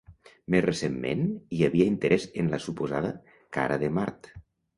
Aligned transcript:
Més 0.53 0.61
recentment, 0.65 1.21
hi 1.57 1.61
havia 1.67 1.87
interès 1.89 2.25
en 2.45 2.49
la 2.55 2.61
suposada 2.65 3.13
"Cara 3.61 3.79
de 3.87 3.93
Mart". 4.01 4.33